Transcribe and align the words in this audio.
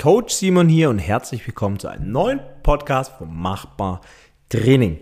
Coach 0.00 0.32
Simon 0.32 0.70
hier 0.70 0.88
und 0.88 0.98
herzlich 0.98 1.46
willkommen 1.46 1.78
zu 1.78 1.88
einem 1.88 2.10
neuen 2.10 2.40
Podcast 2.62 3.12
von 3.18 3.36
Machbar 3.36 4.00
Training. 4.48 4.98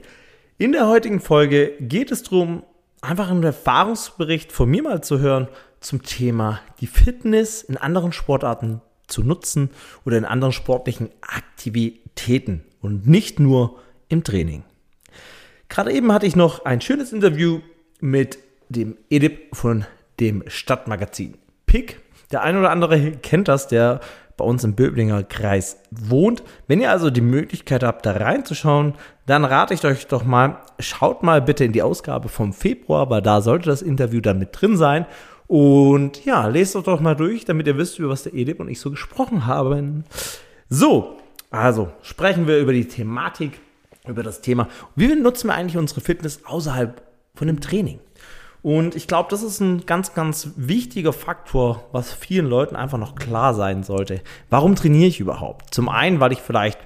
In 0.59 0.73
der 0.73 0.89
heutigen 0.89 1.21
Folge 1.21 1.75
geht 1.79 2.11
es 2.11 2.25
darum, 2.25 2.65
einfach 3.01 3.31
einen 3.31 3.45
Erfahrungsbericht 3.45 4.51
von 4.51 4.69
mir 4.69 4.83
mal 4.83 5.01
zu 5.01 5.21
hören 5.21 5.47
zum 5.79 6.03
Thema 6.03 6.59
die 6.81 6.89
Fitness 6.89 7.63
in 7.63 7.77
anderen 7.77 8.11
Sportarten 8.11 8.81
zu 9.07 9.23
nutzen 9.23 9.71
oder 10.05 10.19
in 10.19 10.25
anderen 10.25 10.51
sportlichen 10.51 11.11
Aktivitäten 11.21 12.65
und 12.81 13.07
nicht 13.07 13.39
nur 13.39 13.79
im 14.09 14.25
Training. 14.25 14.65
Gerade 15.69 15.93
eben 15.93 16.13
hatte 16.13 16.27
ich 16.27 16.35
noch 16.35 16.65
ein 16.65 16.81
schönes 16.81 17.13
Interview 17.13 17.61
mit 18.01 18.41
dem 18.69 18.97
Edip 19.11 19.55
von 19.55 19.85
dem 20.19 20.43
Stadtmagazin 20.49 21.39
Pick. 21.67 22.01
Der 22.33 22.43
ein 22.43 22.59
oder 22.59 22.71
andere 22.71 23.13
kennt 23.13 23.47
das, 23.47 23.69
der 23.69 24.01
bei 24.39 24.45
uns 24.45 24.65
im 24.65 24.75
Böblinger 24.75 25.25
Kreis 25.25 25.77
wohnt. 25.91 26.43
Wenn 26.67 26.81
ihr 26.81 26.91
also 26.91 27.11
die 27.11 27.21
Möglichkeit 27.21 27.83
habt, 27.83 28.07
da 28.07 28.13
reinzuschauen, 28.13 28.95
dann 29.27 29.45
rate 29.45 29.75
ich 29.75 29.85
euch 29.85 30.07
doch 30.07 30.25
mal, 30.25 30.57
schaut 30.79 31.23
mal 31.23 31.43
bitte 31.43 31.65
in 31.65 31.73
die 31.73 31.83
Ausgabe 31.83 32.31
vom 32.31 32.55
Februar, 32.55 33.11
weil 33.11 33.21
da 33.21 33.43
sollte 33.43 33.69
das 33.69 33.83
Interview 33.83 34.23
dann 34.23 34.39
mit 34.39 34.59
drin 34.59 34.79
sein. 34.79 35.05
Und 35.49 36.25
ja, 36.25 36.47
lest 36.47 36.75
doch 36.75 36.85
doch 36.85 37.01
mal 37.01 37.17
durch, 37.17 37.45
damit 37.45 37.67
ihr 37.67 37.77
wisst, 37.77 37.99
über 37.99 38.09
was 38.09 38.23
der 38.23 38.35
Edip 38.35 38.61
und 38.61 38.69
ich 38.69 38.81
so 38.81 38.91
gesprochen 38.91 39.47
haben. 39.47 40.05
So, 40.71 41.19
also 41.51 41.91
sprechen 42.03 42.47
wir 42.47 42.59
über 42.59 42.73
die 42.73 42.87
Thematik, 42.87 43.59
über 44.07 44.23
das 44.23 44.41
Thema. 44.41 44.69
Wie 44.95 45.15
nutzen 45.15 45.49
wir 45.49 45.55
eigentlich 45.55 45.77
unsere 45.77 46.01
Fitness 46.01 46.45
außerhalb 46.45 47.03
von 47.35 47.47
dem 47.47 47.61
Training? 47.61 47.99
Und 48.63 48.97
ich 48.97 49.07
glaube, 49.07 49.29
das 49.31 49.43
ist 49.43 49.61
ein 49.61 49.87
ganz, 49.87 50.15
ganz 50.15 50.51
wichtiger 50.57 51.13
Faktor, 51.13 51.89
was 51.93 52.13
vielen 52.13 52.47
Leuten 52.47 52.77
einfach 52.77 52.99
noch 52.99 53.15
klar 53.15 53.55
sein 53.55 53.83
sollte. 53.83 54.21
Warum 54.51 54.75
trainiere 54.75 55.09
ich 55.09 55.21
überhaupt? 55.21 55.73
Zum 55.73 55.89
einen, 55.89 56.21
weil 56.21 56.33
ich 56.33 56.41
vielleicht 56.41 56.79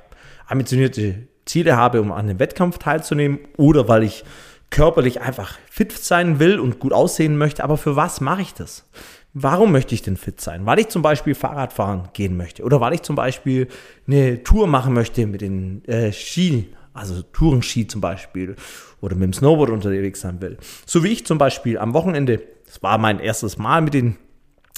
ambitionierte 0.47 1.29
Ziele 1.45 1.77
habe, 1.77 2.01
um 2.01 2.13
an 2.13 2.29
einem 2.29 2.39
Wettkampf 2.39 2.79
teilzunehmen 2.79 3.41
oder 3.57 3.89
weil 3.89 4.03
ich 4.03 4.25
körperlich 4.71 5.21
einfach 5.21 5.59
fit 5.71 5.93
sein 5.93 6.39
will 6.39 6.59
und 6.59 6.79
gut 6.79 6.93
aussehen 6.93 7.37
möchte. 7.37 7.65
Aber 7.65 7.77
für 7.77 7.97
was 7.97 8.21
mache 8.21 8.43
ich 8.43 8.55
das? 8.55 8.89
Warum 9.35 9.73
möchte 9.73 9.95
ich 9.95 10.03
denn 10.03 10.17
fit 10.17 10.41
sein? 10.41 10.67
Weil 10.67 10.79
ich 10.79 10.89
zum 10.89 11.01
Beispiel 11.01 11.35
Fahrrad 11.35 11.73
fahren 11.73 12.09
gehen 12.13 12.37
möchte 12.37 12.65
oder 12.65 12.81
weil 12.81 12.93
ich 12.93 13.03
zum 13.03 13.17
Beispiel 13.17 13.69
eine 14.07 14.43
Tour 14.43 14.67
machen 14.67 14.93
möchte 14.93 15.27
mit 15.27 15.41
den 15.41 15.85
äh, 15.87 16.13
Ski 16.13 16.69
also 16.95 17.23
Tourenski 17.23 17.87
zum 17.87 18.01
Beispiel 18.01 18.57
oder 19.01 19.15
mit 19.15 19.25
dem 19.25 19.33
Snowboard 19.33 19.71
unterwegs 19.71 20.21
sein 20.21 20.41
will. 20.41 20.59
So 20.87 21.05
wie 21.05 21.09
ich 21.09 21.27
zum 21.27 21.39
Beispiel 21.39 21.79
am 21.79 21.95
Wochenende, 21.95 22.43
das 22.67 22.83
war 22.83 22.99
mein 22.99 23.19
erstes 23.19 23.59
Mal 23.59 23.81
mit 23.83 23.95
dem 23.95 24.17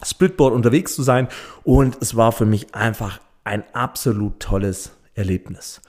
Splitboard 0.05 0.55
unterwegs 0.55 0.95
zu 0.95 1.03
sein 1.03 1.29
und 1.63 1.97
es 2.01 2.17
war 2.17 2.33
für 2.33 2.47
mich 2.47 2.75
einfach 2.75 3.21
ein 3.45 3.65
absolut 3.73 4.41
tolles 4.41 4.93
Erlebnis. 5.15 5.81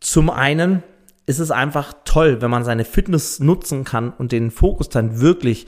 Zum 0.00 0.30
einen 0.30 0.82
ist 1.26 1.38
es 1.38 1.50
einfach 1.50 1.94
toll, 2.04 2.42
wenn 2.42 2.50
man 2.50 2.64
seine 2.64 2.84
Fitness 2.84 3.40
nutzen 3.40 3.84
kann 3.84 4.10
und 4.10 4.32
den 4.32 4.50
Fokus 4.50 4.88
dann 4.88 5.20
wirklich 5.20 5.66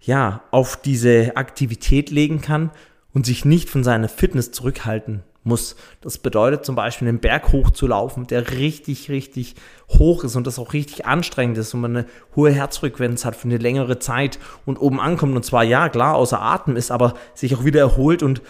ja 0.00 0.42
auf 0.50 0.80
diese 0.80 1.36
Aktivität 1.36 2.10
legen 2.10 2.40
kann 2.40 2.70
und 3.12 3.26
sich 3.26 3.44
nicht 3.44 3.70
von 3.70 3.84
seiner 3.84 4.08
Fitness 4.08 4.52
zurückhalten 4.52 5.22
muss. 5.44 5.76
Das 6.00 6.18
bedeutet 6.18 6.64
zum 6.64 6.74
Beispiel 6.74 7.08
einen 7.08 7.20
Berg 7.20 7.52
hochzulaufen, 7.52 8.26
der 8.26 8.52
richtig, 8.52 9.10
richtig 9.10 9.54
hoch 9.88 10.24
ist 10.24 10.36
und 10.36 10.46
das 10.46 10.58
auch 10.58 10.72
richtig 10.72 11.06
anstrengend 11.06 11.58
ist 11.58 11.74
und 11.74 11.80
man 11.80 11.96
eine 11.96 12.06
hohe 12.36 12.50
Herzfrequenz 12.50 13.24
hat 13.24 13.36
für 13.36 13.48
eine 13.48 13.58
längere 13.58 13.98
Zeit 13.98 14.38
und 14.66 14.78
oben 14.78 15.00
ankommt 15.00 15.34
und 15.34 15.44
zwar 15.44 15.64
ja 15.64 15.88
klar 15.88 16.16
außer 16.16 16.40
Atem 16.40 16.76
ist, 16.76 16.90
aber 16.90 17.14
sich 17.34 17.54
auch 17.56 17.64
wieder 17.64 17.80
erholt 17.80 18.22
und 18.22 18.42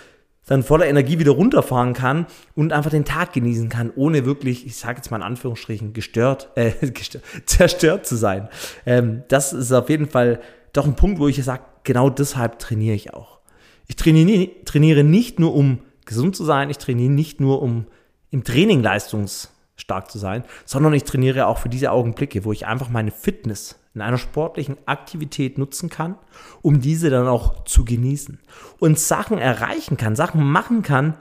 dann 0.49 0.63
voller 0.63 0.87
Energie 0.87 1.19
wieder 1.19 1.33
runterfahren 1.33 1.93
kann 1.93 2.27
und 2.55 2.73
einfach 2.73 2.91
den 2.91 3.05
Tag 3.05 3.35
genießen 3.35 3.69
kann, 3.69 3.93
ohne 3.95 4.25
wirklich, 4.25 4.67
ich 4.67 4.77
sage 4.77 4.97
jetzt 4.97 5.11
mal 5.11 5.19
in 5.19 5.23
Anführungsstrichen, 5.23 5.93
gestört, 5.93 6.51
äh, 6.55 6.71
gestört, 6.91 7.23
zerstört 7.47 8.07
zu 8.07 8.17
sein. 8.17 8.49
Ähm, 8.87 9.25
das 9.29 9.53
ist 9.53 9.73
auf 9.73 9.91
jeden 9.91 10.09
Fall 10.09 10.41
doch 10.73 10.87
ein 10.87 10.97
Punkt, 10.97 11.21
wo 11.21 11.29
ich 11.29 11.43
sage, 11.45 11.63
genau 11.85 12.11
deshalb 12.11 12.59
trainiere 12.59 12.95
ich 12.95 13.15
auch. 13.15 13.39
Ich 13.87 13.97
trainiere, 13.97 14.51
trainiere 14.65 15.05
nicht 15.05 15.39
nur, 15.39 15.55
um 15.55 15.81
gesund 16.09 16.35
zu 16.35 16.45
sein. 16.45 16.71
Ich 16.71 16.79
trainiere 16.79 17.13
nicht 17.13 17.41
nur, 17.41 17.63
um 17.63 17.87
im 18.31 18.43
Training 18.43 18.83
leistungsstark 18.83 20.11
zu 20.11 20.19
sein, 20.19 20.45
sondern 20.65 20.93
ich 20.95 21.05
trainiere 21.05 21.47
auch 21.47 21.59
für 21.59 21.69
diese 21.69 21.93
Augenblicke, 21.93 22.45
wo 22.45 22.53
ich 22.53 22.67
einfach 22.67 22.89
meine 22.89 23.13
Fitness 23.13 23.79
in 23.95 24.01
einer 24.01 24.19
sportlichen 24.19 24.77
Aktivität 24.87 25.59
nutzen 25.59 25.89
kann, 25.89 26.17
um 26.63 26.81
diese 26.81 27.11
dann 27.11 27.29
auch 27.29 27.65
zu 27.65 27.85
genießen 27.85 28.41
und 28.79 28.99
Sachen 28.99 29.39
erreichen 29.39 29.97
kann, 29.97 30.17
Sachen 30.17 30.45
machen 30.45 30.83
kann, 30.83 31.17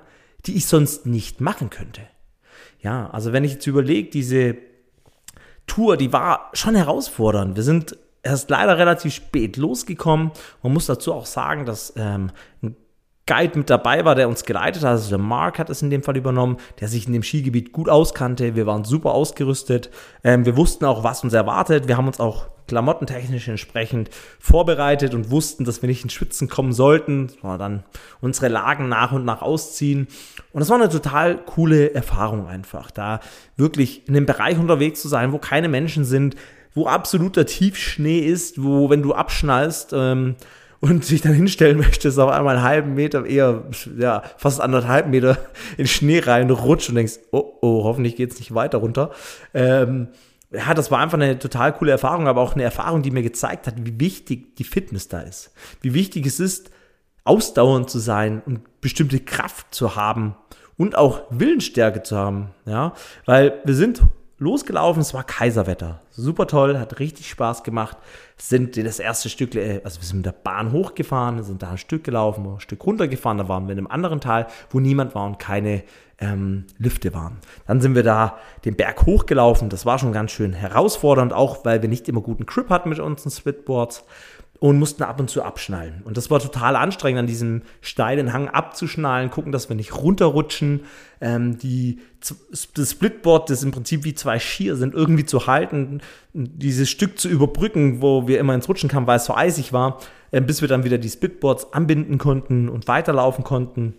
die 0.45 0.55
ich 0.55 0.65
sonst 0.65 1.05
nicht 1.05 1.41
machen 1.41 1.69
könnte. 1.69 2.01
Ja, 2.79 3.09
also 3.09 3.33
wenn 3.33 3.43
ich 3.43 3.53
jetzt 3.53 3.67
überlege, 3.67 4.09
diese 4.09 4.57
Tour, 5.65 5.97
die 5.97 6.13
war 6.13 6.49
schon 6.53 6.75
herausfordernd. 6.75 7.55
Wir 7.55 7.63
sind 7.63 7.97
erst 8.23 8.49
leider 8.49 8.77
relativ 8.77 9.13
spät 9.13 9.57
losgekommen. 9.57 10.31
Man 10.63 10.73
muss 10.73 10.85
dazu 10.85 11.13
auch 11.13 11.25
sagen, 11.25 11.65
dass 11.65 11.93
ähm, 11.97 12.31
ein 12.61 12.75
Guide 13.27 13.59
mit 13.59 13.69
dabei 13.69 14.05
war, 14.05 14.15
der 14.15 14.27
uns 14.27 14.45
geleitet 14.45 14.83
hat. 14.83 14.91
Also 14.91 15.09
der 15.09 15.19
Mark 15.19 15.59
hat 15.59 15.69
es 15.69 15.81
in 15.81 15.89
dem 15.89 16.01
Fall 16.01 16.17
übernommen, 16.17 16.57
der 16.79 16.87
sich 16.87 17.05
in 17.05 17.13
dem 17.13 17.23
Skigebiet 17.23 17.71
gut 17.71 17.89
auskannte. 17.89 18.55
Wir 18.55 18.65
waren 18.65 18.85
super 18.85 19.11
ausgerüstet. 19.11 19.91
Ähm, 20.23 20.45
wir 20.45 20.57
wussten 20.57 20.85
auch, 20.85 21.03
was 21.03 21.23
uns 21.23 21.33
erwartet. 21.33 21.87
Wir 21.87 21.97
haben 21.97 22.07
uns 22.07 22.19
auch 22.19 22.47
klamottentechnisch 22.67 23.47
entsprechend 23.47 24.09
vorbereitet 24.39 25.13
und 25.13 25.31
wussten, 25.31 25.65
dass 25.65 25.81
wir 25.81 25.87
nicht 25.87 26.03
in 26.03 26.09
Schwitzen 26.09 26.49
kommen 26.49 26.73
sollten, 26.73 27.29
sondern 27.41 27.59
dann 27.59 27.83
unsere 28.21 28.49
Lagen 28.49 28.89
nach 28.89 29.11
und 29.11 29.25
nach 29.25 29.41
ausziehen. 29.41 30.07
Und 30.53 30.59
das 30.59 30.69
war 30.69 30.77
eine 30.77 30.89
total 30.89 31.37
coole 31.37 31.93
Erfahrung 31.93 32.47
einfach, 32.47 32.91
da 32.91 33.19
wirklich 33.55 34.07
in 34.07 34.15
einem 34.15 34.25
Bereich 34.25 34.57
unterwegs 34.57 35.01
zu 35.01 35.07
sein, 35.07 35.31
wo 35.31 35.37
keine 35.37 35.69
Menschen 35.69 36.03
sind, 36.03 36.35
wo 36.73 36.87
absoluter 36.87 37.45
Tiefschnee 37.45 38.19
ist, 38.19 38.61
wo, 38.61 38.89
wenn 38.89 39.01
du 39.01 39.13
abschnallst, 39.13 39.93
ähm, 39.93 40.35
und 40.79 41.03
sich 41.03 41.21
dann 41.21 41.33
hinstellen 41.33 41.77
möchtest, 41.77 42.19
auf 42.19 42.31
einmal 42.31 42.55
einen 42.55 42.65
halben 42.65 42.93
Meter, 42.93 43.25
eher 43.25 43.63
ja, 43.97 44.23
fast 44.37 44.61
anderthalb 44.61 45.07
Meter 45.07 45.37
in 45.77 45.87
Schnee 45.87 46.19
rein 46.19 46.49
rutscht 46.49 46.89
und 46.89 46.95
denkst, 46.95 47.19
oh, 47.31 47.57
oh, 47.61 47.83
hoffentlich 47.83 48.15
geht's 48.15 48.39
nicht 48.39 48.53
weiter 48.53 48.79
runter. 48.79 49.11
Ähm, 49.53 50.09
ja, 50.51 50.73
das 50.73 50.91
war 50.91 50.99
einfach 50.99 51.17
eine 51.17 51.39
total 51.39 51.73
coole 51.73 51.91
Erfahrung, 51.91 52.27
aber 52.27 52.41
auch 52.41 52.53
eine 52.53 52.63
Erfahrung, 52.63 53.01
die 53.01 53.11
mir 53.11 53.23
gezeigt 53.23 53.67
hat, 53.67 53.75
wie 53.77 53.99
wichtig 53.99 54.55
die 54.55 54.63
Fitness 54.63 55.07
da 55.07 55.19
ist. 55.19 55.51
Wie 55.81 55.93
wichtig 55.93 56.25
es 56.25 56.39
ist, 56.39 56.71
ausdauernd 57.25 57.89
zu 57.89 57.99
sein 57.99 58.41
und 58.45 58.79
bestimmte 58.79 59.19
Kraft 59.19 59.75
zu 59.75 59.95
haben 59.95 60.35
und 60.77 60.97
auch 60.97 61.23
Willensstärke 61.29 62.03
zu 62.03 62.15
haben. 62.15 62.51
Ja, 62.65 62.93
weil 63.25 63.59
wir 63.65 63.75
sind 63.75 64.01
losgelaufen, 64.39 65.01
es 65.01 65.13
war 65.13 65.23
Kaiserwetter. 65.23 66.01
Super 66.11 66.47
toll, 66.47 66.77
hat 66.77 66.99
richtig 66.99 67.29
Spaß 67.29 67.63
gemacht. 67.63 67.97
Sind 68.37 68.77
das 68.77 68.99
erste 68.99 69.29
Stück, 69.29 69.55
äh, 69.55 69.81
also 69.83 69.99
wir 69.99 70.05
sind 70.05 70.17
mit 70.17 70.25
der 70.25 70.31
Bahn 70.31 70.71
hochgefahren, 70.71 71.41
sind 71.43 71.63
da 71.63 71.71
ein 71.71 71.77
Stück 71.77 72.03
gelaufen, 72.03 72.45
ein 72.45 72.59
Stück 72.59 72.85
runtergefahren, 72.85 73.37
da 73.37 73.49
waren 73.49 73.67
wir 73.67 73.73
in 73.73 73.79
einem 73.79 73.87
anderen 73.87 74.21
Tal, 74.21 74.47
wo 74.69 74.79
niemand 74.79 75.15
war 75.15 75.25
und 75.25 75.39
keine 75.39 75.83
ähm, 76.19 76.65
Lüfte 76.77 77.13
waren. 77.13 77.37
Dann 77.65 77.81
sind 77.81 77.95
wir 77.95 78.03
da 78.03 78.37
den 78.65 78.75
Berg 78.75 79.05
hochgelaufen, 79.05 79.69
das 79.69 79.85
war 79.85 79.99
schon 79.99 80.13
ganz 80.13 80.31
schön 80.31 80.53
herausfordernd, 80.53 81.33
auch 81.33 81.65
weil 81.65 81.81
wir 81.81 81.89
nicht 81.89 82.07
immer 82.09 82.21
guten 82.21 82.45
Grip 82.45 82.69
hatten 82.69 82.89
mit 82.89 82.99
unseren 82.99 83.31
Splitboards 83.31 84.03
und 84.59 84.79
mussten 84.79 85.03
ab 85.03 85.19
und 85.19 85.29
zu 85.29 85.43
abschnallen. 85.43 86.01
Und 86.03 86.17
das 86.17 86.31
war 86.31 86.39
total 86.39 86.75
anstrengend, 86.75 87.19
an 87.19 87.27
diesem 87.27 87.61
steilen 87.81 88.33
Hang 88.33 88.47
abzuschnallen, 88.47 89.29
gucken, 89.29 89.51
dass 89.51 89.69
wir 89.69 89.75
nicht 89.75 89.95
runterrutschen. 89.95 90.81
Ähm, 91.21 91.57
die, 91.59 91.99
das 92.73 92.91
Splitboard, 92.91 93.49
das 93.49 93.63
im 93.63 93.71
Prinzip 93.71 94.03
wie 94.03 94.15
zwei 94.15 94.39
Skier 94.39 94.75
sind, 94.75 94.95
irgendwie 94.95 95.25
zu 95.25 95.47
halten, 95.47 96.01
dieses 96.33 96.89
Stück 96.89 97.19
zu 97.19 97.29
überbrücken, 97.29 98.01
wo 98.01 98.27
wir 98.27 98.39
immer 98.39 98.55
ins 98.55 98.67
Rutschen 98.67 98.89
kamen, 98.89 99.07
weil 99.07 99.17
es 99.17 99.25
so 99.25 99.35
eisig 99.35 99.73
war, 99.73 99.99
äh, 100.31 100.41
bis 100.41 100.61
wir 100.61 100.67
dann 100.67 100.83
wieder 100.83 100.97
die 100.97 101.09
Splitboards 101.09 101.73
anbinden 101.73 102.17
konnten 102.17 102.67
und 102.69 102.87
weiterlaufen 102.87 103.43
konnten. 103.43 103.93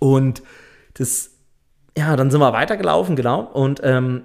Und 0.00 0.42
das, 0.94 1.30
ja, 1.96 2.16
dann 2.16 2.30
sind 2.30 2.40
wir 2.40 2.52
weitergelaufen, 2.52 3.16
genau, 3.16 3.42
und 3.42 3.80
ähm, 3.84 4.22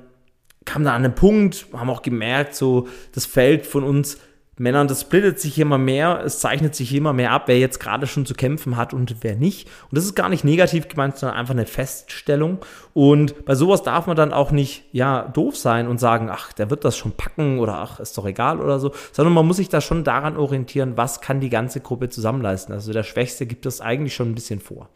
kam 0.65 0.83
da 0.83 0.93
an 0.93 1.03
einen 1.03 1.15
Punkt, 1.15 1.67
haben 1.73 1.89
auch 1.89 2.01
gemerkt, 2.01 2.55
so 2.55 2.87
das 3.13 3.25
Feld 3.25 3.65
von 3.65 3.83
uns 3.83 4.17
Männern, 4.59 4.89
das 4.89 5.01
splittet 5.01 5.39
sich 5.39 5.57
immer 5.57 5.77
mehr, 5.77 6.21
es 6.25 6.39
zeichnet 6.39 6.75
sich 6.75 6.93
immer 6.93 7.13
mehr 7.13 7.31
ab, 7.31 7.43
wer 7.45 7.57
jetzt 7.57 7.79
gerade 7.79 8.07
schon 8.07 8.25
zu 8.25 8.33
kämpfen 8.33 8.75
hat 8.75 8.93
und 8.93 9.15
wer 9.21 9.35
nicht. 9.35 9.67
Und 9.89 9.97
das 9.97 10.03
ist 10.03 10.15
gar 10.15 10.27
nicht 10.27 10.43
negativ 10.43 10.89
gemeint, 10.89 11.17
sondern 11.17 11.37
einfach 11.37 11.53
eine 11.53 11.65
Feststellung. 11.65 12.59
Und 12.93 13.45
bei 13.45 13.55
sowas 13.55 13.83
darf 13.83 14.05
man 14.05 14.17
dann 14.17 14.33
auch 14.33 14.51
nicht, 14.51 14.83
ja, 14.91 15.21
doof 15.23 15.55
sein 15.55 15.87
und 15.87 15.99
sagen, 15.99 16.29
ach, 16.29 16.51
der 16.51 16.69
wird 16.69 16.83
das 16.83 16.97
schon 16.97 17.13
packen 17.13 17.59
oder 17.59 17.75
ach, 17.75 18.01
ist 18.01 18.17
doch 18.17 18.25
egal 18.25 18.59
oder 18.59 18.79
so, 18.79 18.91
sondern 19.13 19.33
man 19.33 19.47
muss 19.47 19.57
sich 19.57 19.69
da 19.69 19.79
schon 19.79 20.03
daran 20.03 20.35
orientieren, 20.35 20.97
was 20.97 21.21
kann 21.21 21.39
die 21.39 21.49
ganze 21.49 21.79
Gruppe 21.79 22.09
zusammenleisten. 22.09 22.75
Also 22.75 22.91
der 22.91 23.03
Schwächste 23.03 23.45
gibt 23.45 23.65
das 23.65 23.79
eigentlich 23.79 24.13
schon 24.13 24.29
ein 24.29 24.35
bisschen 24.35 24.59
vor. 24.59 24.89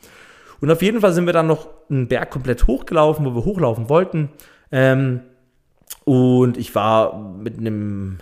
Und 0.60 0.71
auf 0.71 0.81
jeden 0.81 1.00
Fall 1.00 1.13
sind 1.13 1.25
wir 1.25 1.33
dann 1.33 1.48
noch 1.48 1.69
einen 1.89 2.10
Berg 2.10 2.31
komplett 2.31 2.68
hochgelaufen, 2.68 3.25
wo 3.25 3.33
wir 3.33 3.45
hochlaufen 3.45 3.88
wollten. 3.88 4.30
Ähm, 4.74 5.21
und 6.04 6.57
ich 6.57 6.75
war 6.75 7.18
mit 7.18 7.57
einem 7.57 8.19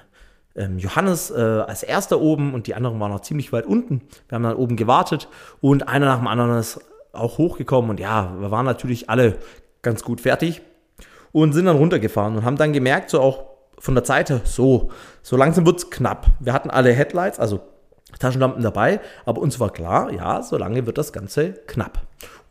Johannes 0.56 1.32
äh, 1.32 1.36
als 1.36 1.84
erster 1.84 2.20
oben 2.20 2.54
und 2.54 2.68
die 2.68 2.76
anderen 2.76 3.00
waren 3.00 3.12
noch 3.12 3.22
ziemlich 3.22 3.54
weit 3.54 3.66
unten. 3.66 4.02
Wir 4.28 4.36
haben 4.36 4.44
dann 4.44 4.56
oben 4.56 4.76
gewartet 4.76 5.28
und 5.62 5.88
einer 5.88 6.06
nach 6.06 6.18
dem 6.18 6.28
anderen 6.28 6.58
ist 6.58 6.80
auch 7.14 7.38
hochgekommen 7.38 7.90
und 7.92 8.00
ja, 8.00 8.34
wir 8.40 8.52
waren 8.52 8.66
natürlich 8.66 9.10
alle 9.10 9.38
ganz 9.82 10.04
gut 10.04 10.22
fertig 10.22 10.62
und 11.32 11.54
sind 11.54 11.66
dann 11.66 11.78
runtergefahren 11.78 12.36
und 12.36 12.46
haben 12.46 12.58
dann 12.58 12.74
gemerkt, 12.74 13.10
so 13.10 13.22
auch 13.22 13.46
von 13.80 13.96
der 13.96 14.04
Zeit 14.04 14.30
her, 14.30 14.42
so, 14.44 14.92
so 15.22 15.38
langsam 15.38 15.66
wird 15.66 15.78
es 15.78 15.90
knapp. 15.90 16.28
Wir 16.40 16.54
hatten 16.54 16.70
alle 16.70 16.92
Headlights, 16.92 17.40
also 17.40 17.62
Taschenlampen 18.20 18.62
dabei, 18.62 19.00
aber 19.26 19.42
uns 19.42 19.60
war 19.60 19.72
klar, 19.72 20.12
ja, 20.12 20.44
so 20.44 20.58
lange 20.58 20.86
wird 20.86 20.98
das 20.98 21.14
Ganze 21.14 21.54
knapp. 21.66 22.02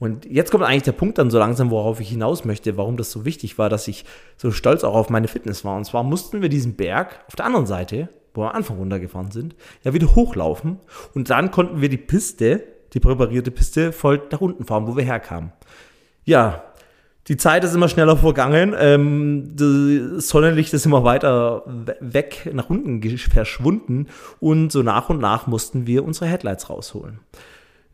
Und 0.00 0.24
jetzt 0.24 0.50
kommt 0.50 0.64
eigentlich 0.64 0.84
der 0.84 0.92
Punkt 0.92 1.18
dann 1.18 1.30
so 1.30 1.38
langsam, 1.38 1.70
worauf 1.70 2.00
ich 2.00 2.08
hinaus 2.08 2.46
möchte, 2.46 2.78
warum 2.78 2.96
das 2.96 3.12
so 3.12 3.26
wichtig 3.26 3.58
war, 3.58 3.68
dass 3.68 3.86
ich 3.86 4.06
so 4.38 4.50
stolz 4.50 4.82
auch 4.82 4.94
auf 4.94 5.10
meine 5.10 5.28
Fitness 5.28 5.62
war. 5.62 5.76
Und 5.76 5.84
zwar 5.84 6.02
mussten 6.02 6.40
wir 6.40 6.48
diesen 6.48 6.74
Berg 6.74 7.20
auf 7.28 7.36
der 7.36 7.44
anderen 7.44 7.66
Seite, 7.66 8.08
wo 8.32 8.40
wir 8.40 8.50
am 8.50 8.56
Anfang 8.56 8.78
runtergefahren 8.78 9.30
sind, 9.30 9.54
ja 9.84 9.92
wieder 9.92 10.14
hochlaufen. 10.14 10.78
Und 11.14 11.28
dann 11.28 11.50
konnten 11.50 11.82
wir 11.82 11.90
die 11.90 11.98
Piste, 11.98 12.64
die 12.94 13.00
präparierte 13.00 13.50
Piste, 13.50 13.92
voll 13.92 14.22
nach 14.32 14.40
unten 14.40 14.64
fahren, 14.64 14.86
wo 14.86 14.96
wir 14.96 15.04
herkamen. 15.04 15.52
Ja, 16.24 16.64
die 17.28 17.36
Zeit 17.36 17.62
ist 17.62 17.74
immer 17.74 17.90
schneller 17.90 18.16
vergangen. 18.16 18.74
Ähm, 18.78 19.54
das 19.54 20.28
Sonnenlicht 20.28 20.72
ist 20.72 20.86
immer 20.86 21.04
weiter 21.04 21.62
weg 22.00 22.50
nach 22.54 22.70
unten 22.70 23.02
verschwunden 23.18 24.06
und 24.40 24.72
so 24.72 24.82
nach 24.82 25.10
und 25.10 25.20
nach 25.20 25.46
mussten 25.46 25.86
wir 25.86 26.04
unsere 26.04 26.26
Headlights 26.26 26.70
rausholen. 26.70 27.20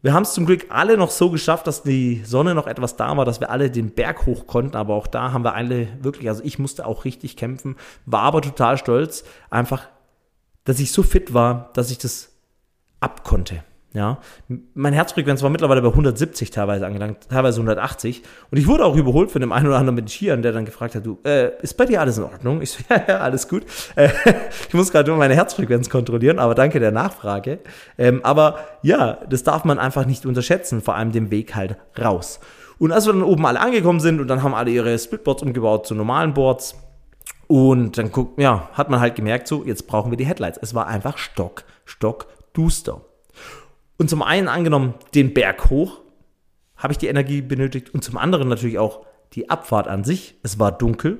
Wir 0.03 0.13
haben 0.13 0.23
es 0.23 0.35
zum 0.35 0.47
Glück 0.47 0.67
alle 0.69 0.97
noch 0.97 1.11
so 1.11 1.31
geschafft, 1.31 1.67
dass 1.67 1.83
die 1.83 2.23
Sonne 2.25 2.55
noch 2.55 2.67
etwas 2.67 2.97
da 2.97 3.17
war, 3.17 3.25
dass 3.25 3.41
wir 3.41 3.51
alle 3.51 3.71
den 3.71 3.91
Berg 3.91 4.27
hoch 4.27 4.47
konnten. 4.47 4.77
Aber 4.77 4.95
auch 4.95 5.07
da 5.07 5.33
haben 5.33 5.45
wir 5.45 5.55
alle 5.55 5.89
wirklich, 6.03 6.29
also 6.29 6.43
ich 6.45 6.59
musste 6.59 6.87
auch 6.87 7.05
richtig 7.05 7.37
kämpfen, 7.37 7.77
war 8.05 8.23
aber 8.23 8.43
total 8.43 8.79
stolz, 8.79 9.25
einfach, 9.51 9.89
dass 10.65 10.81
ich 10.81 10.93
so 10.93 11.03
fit 11.03 11.35
war, 11.35 11.71
dass 11.75 11.91
ich 11.91 11.99
das 11.99 12.33
abkonnte. 13.01 13.65
Ja, 13.97 14.19
mein 14.75 14.93
Herzfrequenz 14.93 15.43
war 15.43 15.49
mittlerweile 15.49 15.81
bei 15.81 15.89
170 15.89 16.51
teilweise 16.51 16.85
angelangt, 16.85 17.31
teilweise 17.31 17.57
180. 17.61 18.23
Und 18.51 18.59
ich 18.59 18.67
wurde 18.67 18.85
auch 18.85 18.95
überholt 18.95 19.31
von 19.31 19.41
dem 19.41 19.53
einen 19.53 19.69
oder 19.69 19.79
anderen 19.79 19.95
mit 19.95 20.11
Skiern, 20.11 20.43
der 20.43 20.53
dann 20.53 20.67
gefragt 20.67 20.95
hat, 20.95 21.07
du, 21.07 21.19
äh, 21.25 21.53
ist 21.63 21.79
bei 21.79 21.87
dir 21.87 22.03
alles 22.03 22.19
in 22.19 22.25
Ordnung? 22.25 22.61
Ich 22.61 22.73
so, 22.73 22.85
ja, 22.91 23.03
ja, 23.09 23.19
alles 23.21 23.49
gut. 23.49 23.65
Äh, 23.95 24.11
ich 24.69 24.75
muss 24.75 24.93
gerade 24.93 25.09
nur 25.09 25.19
meine 25.19 25.35
Herzfrequenz 25.35 25.89
kontrollieren, 25.89 26.39
aber 26.39 26.55
danke 26.55 26.79
der 26.79 26.93
Nachfrage. 26.93 27.61
Ähm, 27.97 28.21
aber 28.23 28.59
ja, 28.83 29.19
das 29.31 29.45
darf 29.45 29.65
man 29.65 29.79
einfach 29.79 30.05
nicht 30.05 30.27
unterschätzen, 30.27 30.83
vor 30.83 30.95
allem 30.95 31.11
den 31.11 31.31
Weg 31.31 31.55
halt 31.55 31.79
raus. 31.99 32.39
Und 32.79 32.93
als 32.93 33.07
wir 33.07 33.15
dann 33.15 33.23
oben 33.23 33.47
alle 33.47 33.61
angekommen 33.61 34.01
sind 34.01 34.21
und 34.21 34.29
dann 34.29 34.43
haben 34.43 34.53
alle 34.53 34.73
ihre 34.73 34.99
Splitboards 34.99 35.43
umgebaut 35.43 35.87
zu 35.87 35.95
normalen 35.95 36.35
Boards, 36.35 36.77
und 37.49 37.97
dann 37.97 38.13
guck, 38.13 38.39
ja, 38.39 38.69
hat 38.73 38.91
man 38.91 39.01
halt 39.01 39.15
gemerkt, 39.15 39.47
so, 39.47 39.65
jetzt 39.65 39.87
brauchen 39.87 40.11
wir 40.11 40.19
die 40.19 40.27
Headlights. 40.27 40.59
Es 40.61 40.75
war 40.75 40.87
einfach 40.87 41.17
stock, 41.17 41.65
stock, 41.87 42.27
duster. 42.53 43.06
Und 43.99 44.11
zum 44.11 44.23
einen 44.23 44.49
angenommen, 44.49 44.95
den 45.15 45.33
Berg 45.35 45.71
hoch 45.71 46.01
habe 46.77 46.93
ich 46.93 46.99
die 46.99 47.07
Energie 47.07 47.41
benötigt 47.41 47.95
und 47.95 48.05
zum 48.05 48.19
anderen 48.19 48.49
natürlich 48.49 48.79
auch 48.79 49.07
die 49.33 49.49
Abfahrt 49.49 49.89
an 49.89 50.05
sich. 50.05 50.35
Es 50.43 50.59
war 50.59 50.73
dunkel. 50.73 51.19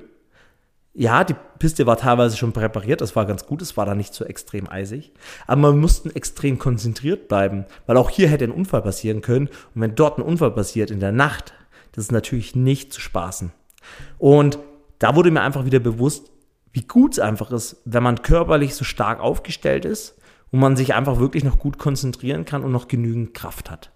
Ja, 0.93 1.23
die 1.23 1.35
Piste 1.59 1.85
war 1.85 1.97
teilweise 1.97 2.37
schon 2.37 2.53
präpariert, 2.53 3.01
das 3.01 3.15
war 3.15 3.27
ganz 3.27 3.45
gut, 3.45 3.61
es 3.61 3.77
war 3.77 3.85
da 3.85 3.93
nicht 3.93 4.15
so 4.15 4.25
extrem 4.25 4.67
eisig. 4.67 5.11
Aber 5.45 5.61
wir 5.61 5.73
mussten 5.73 6.09
extrem 6.09 6.57
konzentriert 6.57 7.27
bleiben, 7.27 7.65
weil 7.85 7.97
auch 7.97 8.09
hier 8.09 8.27
hätte 8.29 8.45
ein 8.45 8.51
Unfall 8.51 8.81
passieren 8.81 9.21
können. 9.21 9.47
Und 9.75 9.81
wenn 9.81 9.93
dort 9.93 10.17
ein 10.17 10.23
Unfall 10.23 10.51
passiert 10.51 10.89
in 10.89 10.99
der 10.99 11.11
Nacht, 11.11 11.53
das 11.91 12.05
ist 12.05 12.11
natürlich 12.11 12.55
nicht 12.55 12.93
zu 12.93 13.01
spaßen. 13.01 13.51
Und 14.17 14.57
da 14.97 15.15
wurde 15.15 15.29
mir 15.29 15.41
einfach 15.41 15.65
wieder 15.65 15.79
bewusst, 15.79 16.31
wie 16.71 16.81
gut 16.81 17.13
es 17.13 17.19
einfach 17.19 17.51
ist, 17.51 17.77
wenn 17.85 18.03
man 18.03 18.23
körperlich 18.23 18.73
so 18.73 18.83
stark 18.83 19.19
aufgestellt 19.19 19.85
ist 19.85 20.15
wo 20.51 20.57
man 20.57 20.75
sich 20.75 20.93
einfach 20.93 21.19
wirklich 21.19 21.43
noch 21.43 21.59
gut 21.59 21.77
konzentrieren 21.77 22.45
kann 22.45 22.63
und 22.63 22.71
noch 22.71 22.87
genügend 22.87 23.33
Kraft 23.33 23.69
hat. 23.69 23.91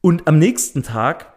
Und 0.00 0.28
am 0.28 0.38
nächsten 0.38 0.82
Tag 0.82 1.32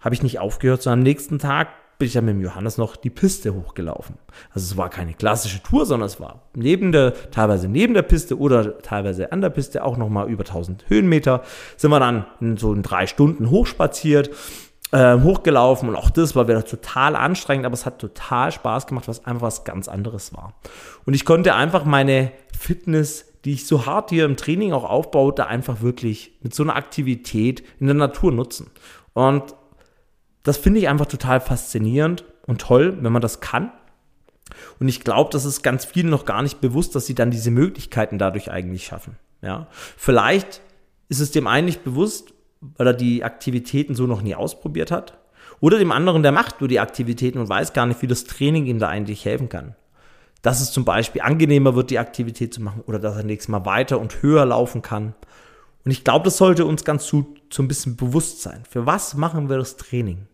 habe 0.00 0.14
ich 0.14 0.22
nicht 0.22 0.38
aufgehört, 0.38 0.82
sondern 0.82 1.00
am 1.00 1.04
nächsten 1.04 1.38
Tag 1.38 1.68
bin 2.00 2.06
ich 2.06 2.14
dann 2.14 2.24
mit 2.24 2.34
dem 2.34 2.40
Johannes 2.40 2.78
noch 2.78 2.96
die 2.96 3.10
Piste 3.10 3.54
hochgelaufen. 3.54 4.16
Also 4.54 4.72
es 4.72 4.76
war 4.78 4.88
keine 4.88 5.12
klassische 5.12 5.62
Tour, 5.62 5.84
sondern 5.84 6.06
es 6.06 6.18
war 6.18 6.48
neben 6.54 6.92
der, 6.92 7.12
teilweise 7.30 7.68
neben 7.68 7.92
der 7.92 8.02
Piste 8.02 8.38
oder 8.38 8.78
teilweise 8.78 9.30
an 9.32 9.42
der 9.42 9.50
Piste 9.50 9.84
auch 9.84 9.98
nochmal 9.98 10.30
über 10.30 10.44
1000 10.44 10.88
Höhenmeter. 10.88 11.42
Sind 11.76 11.90
wir 11.90 12.00
dann 12.00 12.24
in 12.40 12.56
so 12.56 12.72
in 12.72 12.82
drei 12.82 13.06
Stunden 13.06 13.50
hochspaziert, 13.50 14.30
äh, 14.92 15.20
hochgelaufen 15.20 15.90
und 15.90 15.94
auch 15.94 16.08
das 16.08 16.34
war 16.34 16.48
wieder 16.48 16.64
total 16.64 17.14
anstrengend, 17.14 17.66
aber 17.66 17.74
es 17.74 17.84
hat 17.84 17.98
total 17.98 18.50
Spaß 18.50 18.86
gemacht, 18.86 19.06
was 19.06 19.26
einfach 19.26 19.42
was 19.42 19.64
ganz 19.64 19.86
anderes 19.86 20.32
war. 20.32 20.54
Und 21.04 21.12
ich 21.12 21.26
konnte 21.26 21.54
einfach 21.54 21.84
meine 21.84 22.32
Fitness 22.58 23.29
die 23.44 23.52
ich 23.52 23.66
so 23.66 23.86
hart 23.86 24.10
hier 24.10 24.24
im 24.24 24.36
Training 24.36 24.72
auch 24.72 24.84
aufbaue, 24.84 25.32
da 25.32 25.46
einfach 25.46 25.80
wirklich 25.80 26.32
mit 26.42 26.54
so 26.54 26.62
einer 26.62 26.76
Aktivität 26.76 27.62
in 27.78 27.86
der 27.86 27.94
Natur 27.94 28.32
nutzen. 28.32 28.70
Und 29.12 29.54
das 30.42 30.56
finde 30.56 30.80
ich 30.80 30.88
einfach 30.88 31.06
total 31.06 31.40
faszinierend 31.40 32.24
und 32.46 32.60
toll, 32.60 32.98
wenn 33.00 33.12
man 33.12 33.22
das 33.22 33.40
kann. 33.40 33.72
Und 34.78 34.88
ich 34.88 35.00
glaube, 35.00 35.30
das 35.32 35.44
ist 35.44 35.62
ganz 35.62 35.84
vielen 35.84 36.10
noch 36.10 36.24
gar 36.24 36.42
nicht 36.42 36.60
bewusst, 36.60 36.94
dass 36.94 37.06
sie 37.06 37.14
dann 37.14 37.30
diese 37.30 37.50
Möglichkeiten 37.50 38.18
dadurch 38.18 38.50
eigentlich 38.50 38.84
schaffen. 38.84 39.16
Ja, 39.42 39.68
vielleicht 39.96 40.60
ist 41.08 41.20
es 41.20 41.30
dem 41.30 41.46
einen 41.46 41.66
nicht 41.66 41.84
bewusst, 41.84 42.34
weil 42.60 42.88
er 42.88 42.94
die 42.94 43.24
Aktivitäten 43.24 43.94
so 43.94 44.06
noch 44.06 44.22
nie 44.22 44.34
ausprobiert 44.34 44.90
hat. 44.90 45.18
Oder 45.60 45.78
dem 45.78 45.92
anderen, 45.92 46.22
der 46.22 46.32
macht 46.32 46.60
nur 46.60 46.68
die 46.68 46.80
Aktivitäten 46.80 47.38
und 47.38 47.48
weiß 47.48 47.72
gar 47.72 47.86
nicht, 47.86 48.02
wie 48.02 48.06
das 48.06 48.24
Training 48.24 48.66
ihm 48.66 48.78
da 48.78 48.88
eigentlich 48.88 49.24
helfen 49.24 49.48
kann 49.48 49.76
dass 50.42 50.60
es 50.60 50.72
zum 50.72 50.84
Beispiel 50.84 51.22
angenehmer 51.22 51.74
wird, 51.74 51.90
die 51.90 51.98
Aktivität 51.98 52.54
zu 52.54 52.62
machen 52.62 52.82
oder 52.86 52.98
dass 52.98 53.16
er 53.16 53.24
nächstes 53.24 53.48
Mal 53.48 53.64
weiter 53.66 54.00
und 54.00 54.22
höher 54.22 54.46
laufen 54.46 54.82
kann. 54.82 55.14
Und 55.84 55.90
ich 55.90 56.04
glaube, 56.04 56.24
das 56.24 56.36
sollte 56.36 56.64
uns 56.64 56.84
ganz 56.84 57.10
gut 57.10 57.42
so 57.52 57.62
ein 57.62 57.68
bisschen 57.68 57.96
bewusst 57.96 58.42
sein. 58.42 58.62
Für 58.68 58.86
was 58.86 59.14
machen 59.14 59.48
wir 59.48 59.58
das 59.58 59.76
Training? 59.76 60.26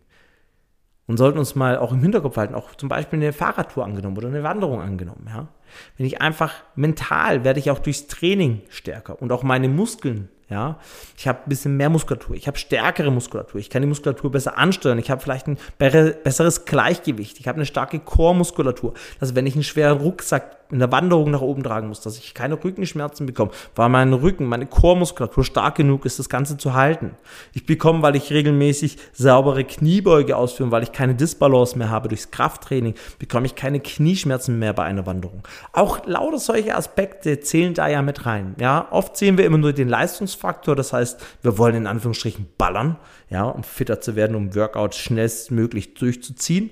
Und 1.07 1.17
sollten 1.17 1.39
uns 1.39 1.55
mal 1.55 1.77
auch 1.77 1.93
im 1.93 2.01
Hinterkopf 2.01 2.35
halten, 2.35 2.53
auch 2.53 2.75
zum 2.75 2.89
Beispiel 2.89 3.19
eine 3.19 3.31
Fahrradtour 3.31 3.85
angenommen 3.85 4.17
oder 4.17 4.27
eine 4.27 4.43
Wanderung 4.43 4.81
angenommen. 4.81 5.25
Ja? 5.27 5.47
Wenn 5.95 6.05
ich 6.05 6.21
einfach 6.21 6.53
mental 6.75 7.45
werde 7.45 7.59
ich 7.59 7.71
auch 7.71 7.79
durchs 7.79 8.07
Training 8.07 8.61
stärker 8.69 9.21
und 9.21 9.31
auch 9.31 9.43
meine 9.43 9.69
Muskeln 9.69 10.29
ja, 10.49 10.79
ich 11.17 11.27
habe 11.27 11.39
ein 11.39 11.49
bisschen 11.49 11.75
mehr 11.75 11.89
Muskulatur, 11.89 12.35
ich 12.35 12.47
habe 12.47 12.57
stärkere 12.57 13.11
Muskulatur, 13.11 13.59
ich 13.59 13.69
kann 13.69 13.81
die 13.81 13.87
Muskulatur 13.87 14.31
besser 14.31 14.57
ansteuern, 14.57 14.97
ich 14.97 15.11
habe 15.11 15.21
vielleicht 15.21 15.47
ein 15.47 15.57
besseres 15.77 16.65
Gleichgewicht, 16.65 17.39
ich 17.39 17.47
habe 17.47 17.57
eine 17.57 17.65
starke 17.65 17.99
Chormuskulatur, 17.99 18.93
dass 19.19 19.35
wenn 19.35 19.45
ich 19.45 19.55
einen 19.55 19.63
schweren 19.63 19.97
Rucksack 19.97 20.56
in 20.71 20.79
der 20.79 20.91
Wanderung 20.91 21.31
nach 21.31 21.41
oben 21.41 21.63
tragen 21.63 21.87
muss, 21.87 22.01
dass 22.01 22.17
ich 22.17 22.33
keine 22.33 22.61
Rückenschmerzen 22.63 23.25
bekomme, 23.25 23.51
weil 23.75 23.89
mein 23.89 24.13
Rücken, 24.13 24.45
meine 24.45 24.65
Chormuskulatur 24.65 25.43
stark 25.43 25.75
genug 25.75 26.05
ist, 26.05 26.19
das 26.19 26.29
Ganze 26.29 26.57
zu 26.57 26.73
halten. 26.73 27.11
Ich 27.53 27.65
bekomme, 27.65 28.01
weil 28.01 28.15
ich 28.15 28.31
regelmäßig 28.31 28.97
saubere 29.13 29.63
Kniebeuge 29.63 30.35
ausführe, 30.35 30.71
weil 30.71 30.83
ich 30.83 30.91
keine 30.91 31.15
Disbalance 31.15 31.77
mehr 31.77 31.89
habe 31.89 32.09
durchs 32.09 32.31
Krafttraining, 32.31 32.95
bekomme 33.19 33.45
ich 33.45 33.55
keine 33.55 33.79
Knieschmerzen 33.79 34.59
mehr 34.59 34.73
bei 34.73 34.83
einer 34.83 35.05
Wanderung. 35.05 35.43
Auch 35.73 36.05
lauter 36.05 36.39
solche 36.39 36.75
Aspekte 36.75 37.39
zählen 37.39 37.73
da 37.73 37.87
ja 37.87 38.01
mit 38.01 38.25
rein. 38.25 38.55
Ja, 38.59 38.87
oft 38.91 39.17
sehen 39.17 39.37
wir 39.37 39.45
immer 39.45 39.57
nur 39.57 39.73
den 39.73 39.89
Leistungsfaktor, 39.89 40.75
das 40.75 40.93
heißt, 40.93 41.23
wir 41.41 41.57
wollen 41.57 41.75
in 41.75 41.87
Anführungsstrichen 41.87 42.47
ballern, 42.57 42.97
ja, 43.29 43.43
um 43.43 43.63
fitter 43.63 44.01
zu 44.01 44.15
werden, 44.15 44.35
um 44.35 44.55
Workouts 44.55 44.97
schnellstmöglich 44.97 45.93
durchzuziehen. 45.93 46.71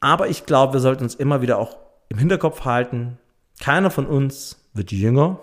Aber 0.00 0.28
ich 0.28 0.46
glaube, 0.46 0.74
wir 0.74 0.80
sollten 0.80 1.04
uns 1.04 1.14
immer 1.14 1.42
wieder 1.42 1.58
auch 1.58 1.76
im 2.08 2.18
Hinterkopf 2.18 2.64
halten, 2.64 3.18
keiner 3.60 3.90
von 3.90 4.06
uns 4.06 4.64
wird 4.74 4.92
jünger. 4.92 5.40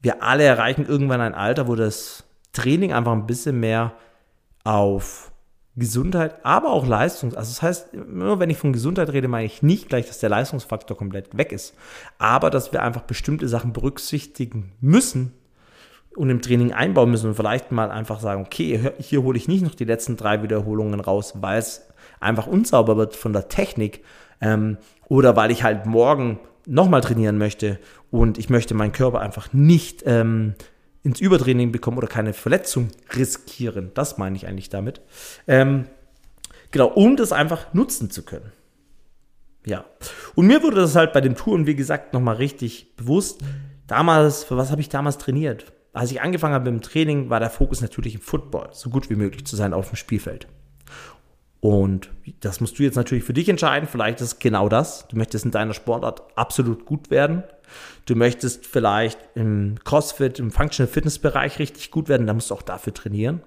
Wir 0.00 0.22
alle 0.22 0.44
erreichen 0.44 0.86
irgendwann 0.86 1.20
ein 1.20 1.34
Alter, 1.34 1.68
wo 1.68 1.74
das 1.74 2.24
Training 2.52 2.92
einfach 2.92 3.12
ein 3.12 3.26
bisschen 3.26 3.60
mehr 3.60 3.92
auf 4.64 5.30
Gesundheit, 5.76 6.44
aber 6.44 6.70
auch 6.70 6.86
Leistung. 6.86 7.34
Also 7.34 7.50
das 7.50 7.62
heißt, 7.62 7.94
nur 7.94 8.40
wenn 8.40 8.50
ich 8.50 8.58
von 8.58 8.72
Gesundheit 8.72 9.10
rede, 9.12 9.28
meine 9.28 9.46
ich 9.46 9.62
nicht 9.62 9.88
gleich, 9.88 10.06
dass 10.06 10.18
der 10.18 10.28
Leistungsfaktor 10.28 10.96
komplett 10.96 11.36
weg 11.36 11.52
ist, 11.52 11.74
aber 12.18 12.50
dass 12.50 12.72
wir 12.72 12.82
einfach 12.82 13.02
bestimmte 13.02 13.48
Sachen 13.48 13.72
berücksichtigen 13.72 14.72
müssen 14.80 15.32
und 16.16 16.28
im 16.28 16.42
Training 16.42 16.72
einbauen 16.72 17.10
müssen 17.10 17.28
und 17.28 17.34
vielleicht 17.36 17.70
mal 17.72 17.90
einfach 17.90 18.20
sagen, 18.20 18.42
okay, 18.44 18.92
hier 18.98 19.22
hole 19.22 19.38
ich 19.38 19.48
nicht 19.48 19.62
noch 19.62 19.74
die 19.74 19.84
letzten 19.84 20.16
drei 20.16 20.42
Wiederholungen 20.42 21.00
raus, 21.00 21.34
weil 21.40 21.58
es 21.58 21.88
einfach 22.18 22.46
unsauber 22.46 22.96
wird 22.96 23.14
von 23.14 23.32
der 23.32 23.48
Technik 23.48 24.04
ähm, 24.40 24.76
oder 25.08 25.36
weil 25.36 25.50
ich 25.50 25.62
halt 25.62 25.86
morgen 25.86 26.40
nochmal 26.66 27.00
trainieren 27.00 27.38
möchte 27.38 27.78
und 28.10 28.38
ich 28.38 28.50
möchte 28.50 28.74
meinen 28.74 28.92
Körper 28.92 29.20
einfach 29.20 29.52
nicht 29.52 30.02
ähm, 30.06 30.54
ins 31.02 31.20
Übertraining 31.20 31.72
bekommen 31.72 31.98
oder 31.98 32.08
keine 32.08 32.32
Verletzung 32.32 32.88
riskieren. 33.16 33.90
Das 33.94 34.18
meine 34.18 34.36
ich 34.36 34.46
eigentlich 34.46 34.68
damit. 34.68 35.00
Ähm, 35.46 35.86
genau, 36.70 36.88
um 36.88 37.16
das 37.16 37.32
einfach 37.32 37.72
nutzen 37.72 38.10
zu 38.10 38.22
können. 38.22 38.52
Ja. 39.66 39.84
Und 40.34 40.46
mir 40.46 40.62
wurde 40.62 40.76
das 40.76 40.96
halt 40.96 41.12
bei 41.12 41.20
den 41.20 41.34
Touren, 41.34 41.66
wie 41.66 41.74
gesagt, 41.74 42.12
nochmal 42.12 42.36
richtig 42.36 42.96
bewusst. 42.96 43.40
Damals, 43.86 44.44
für 44.44 44.56
was 44.56 44.70
habe 44.70 44.80
ich 44.80 44.88
damals 44.88 45.18
trainiert? 45.18 45.72
Als 45.92 46.10
ich 46.12 46.20
angefangen 46.20 46.54
habe 46.54 46.70
mit 46.70 46.82
dem 46.82 46.88
Training, 46.88 47.30
war 47.30 47.40
der 47.40 47.50
Fokus 47.50 47.80
natürlich 47.80 48.14
im 48.14 48.20
Football, 48.20 48.68
so 48.72 48.90
gut 48.90 49.10
wie 49.10 49.16
möglich 49.16 49.44
zu 49.44 49.56
sein 49.56 49.74
auf 49.74 49.88
dem 49.88 49.96
Spielfeld. 49.96 50.46
Und 51.60 52.10
das 52.40 52.60
musst 52.60 52.78
du 52.78 52.82
jetzt 52.82 52.96
natürlich 52.96 53.24
für 53.24 53.34
dich 53.34 53.48
entscheiden. 53.48 53.88
Vielleicht 53.90 54.20
ist 54.20 54.26
es 54.26 54.38
genau 54.38 54.68
das. 54.68 55.06
Du 55.08 55.16
möchtest 55.16 55.44
in 55.44 55.50
deiner 55.50 55.74
Sportart 55.74 56.22
absolut 56.36 56.86
gut 56.86 57.10
werden. 57.10 57.42
Du 58.06 58.14
möchtest 58.14 58.66
vielleicht 58.66 59.18
im 59.34 59.76
CrossFit, 59.84 60.38
im 60.38 60.50
Functional 60.50 60.90
Fitness 60.90 61.18
Bereich 61.18 61.58
richtig 61.58 61.90
gut 61.90 62.08
werden. 62.08 62.26
Da 62.26 62.34
musst 62.34 62.50
du 62.50 62.54
auch 62.54 62.62
dafür 62.62 62.94
trainieren. 62.94 63.42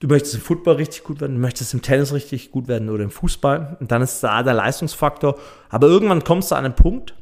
Du 0.00 0.06
möchtest 0.06 0.34
im 0.36 0.40
Football 0.40 0.76
richtig 0.76 1.02
gut 1.02 1.20
werden, 1.20 1.34
du 1.34 1.40
möchtest 1.40 1.74
im 1.74 1.82
Tennis 1.82 2.12
richtig 2.12 2.52
gut 2.52 2.68
werden 2.68 2.88
oder 2.88 3.02
im 3.02 3.10
Fußball. 3.10 3.76
Und 3.80 3.90
dann 3.90 4.00
ist 4.00 4.20
da 4.22 4.42
der 4.44 4.54
Leistungsfaktor. 4.54 5.36
Aber 5.70 5.88
irgendwann 5.88 6.22
kommst 6.22 6.50
du 6.50 6.54
an 6.54 6.64
einen 6.64 6.76
Punkt, 6.76 7.14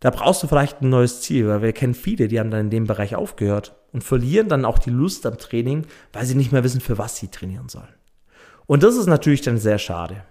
da 0.00 0.10
brauchst 0.10 0.42
du 0.42 0.48
vielleicht 0.48 0.80
ein 0.80 0.88
neues 0.88 1.20
Ziel, 1.20 1.46
weil 1.48 1.62
wir 1.62 1.72
kennen 1.72 1.94
viele, 1.94 2.28
die 2.28 2.40
haben 2.40 2.50
dann 2.50 2.62
in 2.62 2.70
dem 2.70 2.86
Bereich 2.86 3.14
aufgehört 3.14 3.76
und 3.92 4.02
verlieren 4.02 4.48
dann 4.48 4.64
auch 4.64 4.78
die 4.78 4.90
Lust 4.90 5.26
am 5.26 5.38
Training, 5.38 5.86
weil 6.12 6.24
sie 6.24 6.34
nicht 6.34 6.50
mehr 6.50 6.64
wissen, 6.64 6.80
für 6.80 6.98
was 6.98 7.18
sie 7.18 7.28
trainieren 7.28 7.68
sollen. 7.68 7.94
Und 8.72 8.82
das 8.82 8.96
ist 8.96 9.04
natürlich 9.04 9.42
dann 9.42 9.58
sehr 9.58 9.76
schade. 9.76 10.22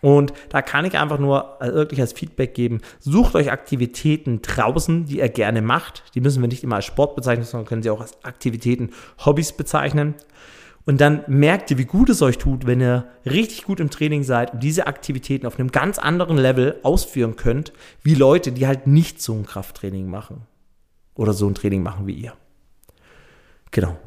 Und 0.00 0.32
da 0.50 0.62
kann 0.62 0.84
ich 0.84 0.96
einfach 0.96 1.18
nur 1.18 1.56
wirklich 1.60 2.00
als 2.00 2.12
Feedback 2.12 2.54
geben, 2.54 2.82
sucht 3.00 3.34
euch 3.34 3.50
Aktivitäten 3.50 4.42
draußen, 4.42 5.06
die 5.06 5.18
ihr 5.18 5.28
gerne 5.28 5.60
macht. 5.60 6.04
Die 6.14 6.20
müssen 6.20 6.40
wir 6.40 6.46
nicht 6.46 6.62
immer 6.62 6.76
als 6.76 6.84
Sport 6.84 7.16
bezeichnen, 7.16 7.44
sondern 7.44 7.66
können 7.66 7.82
sie 7.82 7.90
auch 7.90 8.00
als 8.00 8.22
Aktivitäten, 8.22 8.90
Hobbys 9.26 9.54
bezeichnen. 9.54 10.14
Und 10.86 11.00
dann 11.00 11.24
merkt 11.26 11.72
ihr, 11.72 11.78
wie 11.78 11.84
gut 11.84 12.10
es 12.10 12.22
euch 12.22 12.38
tut, 12.38 12.64
wenn 12.64 12.80
ihr 12.80 13.08
richtig 13.26 13.64
gut 13.64 13.80
im 13.80 13.90
Training 13.90 14.22
seid 14.22 14.52
und 14.52 14.62
diese 14.62 14.86
Aktivitäten 14.86 15.44
auf 15.44 15.58
einem 15.58 15.72
ganz 15.72 15.98
anderen 15.98 16.38
Level 16.38 16.78
ausführen 16.84 17.34
könnt, 17.34 17.72
wie 18.04 18.14
Leute, 18.14 18.52
die 18.52 18.68
halt 18.68 18.86
nicht 18.86 19.20
so 19.20 19.34
ein 19.34 19.44
Krafttraining 19.44 20.08
machen 20.08 20.42
oder 21.16 21.32
so 21.32 21.48
ein 21.48 21.56
Training 21.56 21.82
machen 21.82 22.06
wie 22.06 22.14
ihr. 22.14 22.34
Genau. 23.72 23.98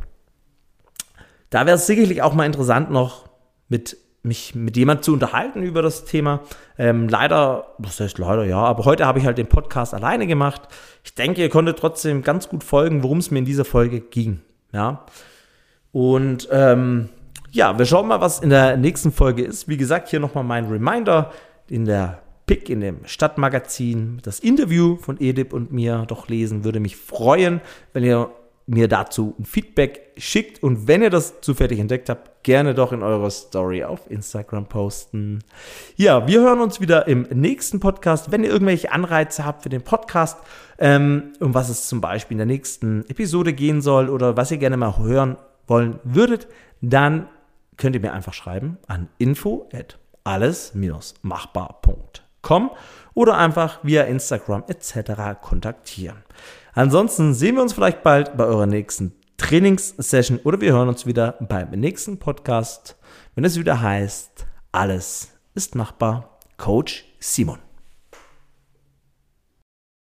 Da 1.49 1.65
wäre 1.65 1.75
es 1.75 1.85
sicherlich 1.85 2.21
auch 2.21 2.33
mal 2.33 2.45
interessant, 2.45 2.89
noch 2.89 3.32
mit 3.69 3.97
mich 4.23 4.55
mit 4.55 4.77
jemand 4.77 5.03
zu 5.03 5.13
unterhalten 5.13 5.63
über 5.63 5.81
das 5.81 6.05
Thema. 6.05 6.39
Ähm, 6.77 7.09
leider, 7.09 7.67
das 7.77 7.99
heißt 7.99 8.17
leider 8.17 8.45
ja, 8.45 8.57
aber 8.57 8.85
heute 8.85 9.05
habe 9.05 9.19
ich 9.19 9.25
halt 9.25 9.37
den 9.37 9.47
Podcast 9.47 9.93
alleine 9.93 10.27
gemacht. 10.27 10.61
Ich 11.03 11.13
denke, 11.13 11.41
ihr 11.41 11.49
konntet 11.49 11.77
trotzdem 11.77 12.21
ganz 12.23 12.47
gut 12.47 12.63
folgen, 12.63 13.03
worum 13.03 13.17
es 13.17 13.31
mir 13.31 13.39
in 13.39 13.45
dieser 13.45 13.65
Folge 13.65 13.99
ging. 13.99 14.39
Ja. 14.71 15.05
Und 15.91 16.47
ähm, 16.51 17.09
ja, 17.51 17.77
wir 17.77 17.85
schauen 17.85 18.07
mal, 18.07 18.21
was 18.21 18.39
in 18.39 18.49
der 18.49 18.77
nächsten 18.77 19.11
Folge 19.11 19.43
ist. 19.43 19.67
Wie 19.67 19.77
gesagt, 19.77 20.09
hier 20.09 20.19
nochmal 20.19 20.43
mein 20.43 20.65
Reminder 20.65 21.31
in 21.69 21.85
der 21.85 22.23
Pick 22.45 22.69
in 22.69 22.79
dem 22.79 23.05
Stadtmagazin. 23.05 24.19
Das 24.23 24.39
Interview 24.39 24.97
von 24.97 25.19
Edip 25.19 25.53
und 25.53 25.71
mir 25.71 26.05
doch 26.07 26.29
lesen. 26.29 26.63
Würde 26.63 26.79
mich 26.79 26.95
freuen, 26.95 27.61
wenn 27.91 28.03
ihr 28.03 28.31
mir 28.65 28.87
dazu 28.87 29.35
ein 29.37 29.45
Feedback 29.45 30.13
schickt 30.17 30.63
und 30.63 30.87
wenn 30.87 31.01
ihr 31.01 31.09
das 31.09 31.41
zufällig 31.41 31.79
entdeckt 31.79 32.09
habt, 32.09 32.31
gerne 32.43 32.75
doch 32.75 32.91
in 32.91 33.01
eurer 33.01 33.31
Story 33.31 33.83
auf 33.83 34.09
Instagram 34.09 34.67
posten. 34.67 35.39
Ja, 35.95 36.27
wir 36.27 36.41
hören 36.41 36.61
uns 36.61 36.79
wieder 36.79 37.07
im 37.07 37.23
nächsten 37.31 37.79
Podcast. 37.79 38.31
Wenn 38.31 38.43
ihr 38.43 38.51
irgendwelche 38.51 38.91
Anreize 38.91 39.45
habt 39.45 39.63
für 39.63 39.69
den 39.69 39.81
Podcast, 39.81 40.37
ähm, 40.77 41.33
um 41.39 41.53
was 41.53 41.69
es 41.69 41.87
zum 41.87 42.01
Beispiel 42.01 42.35
in 42.35 42.39
der 42.39 42.47
nächsten 42.47 43.05
Episode 43.09 43.53
gehen 43.53 43.81
soll 43.81 44.09
oder 44.09 44.37
was 44.37 44.51
ihr 44.51 44.57
gerne 44.57 44.77
mal 44.77 44.97
hören 44.97 45.37
wollen 45.67 45.99
würdet, 46.03 46.47
dann 46.81 47.27
könnt 47.77 47.95
ihr 47.95 48.01
mir 48.01 48.13
einfach 48.13 48.33
schreiben 48.33 48.77
an 48.87 49.09
info 49.17 49.67
at 49.73 49.97
alles-machbar.com 50.23 52.71
oder 53.13 53.37
einfach 53.37 53.79
via 53.83 54.03
Instagram 54.03 54.63
etc. 54.67 55.39
kontaktieren. 55.41 56.23
Ansonsten 56.73 57.33
sehen 57.33 57.55
wir 57.55 57.61
uns 57.61 57.73
vielleicht 57.73 58.03
bald 58.03 58.35
bei 58.35 58.45
eurer 58.45 58.65
nächsten 58.65 59.13
Trainingssession 59.43 60.39
oder 60.45 60.61
wir 60.61 60.71
hören 60.71 60.87
uns 60.87 61.05
wieder 61.05 61.33
beim 61.41 61.71
nächsten 61.71 62.17
Podcast, 62.17 62.95
wenn 63.35 63.43
es 63.43 63.59
wieder 63.59 63.81
heißt, 63.81 64.45
alles 64.71 65.31
ist 65.53 65.75
machbar. 65.75 66.39
Coach 66.55 67.03
Simon. 67.19 67.59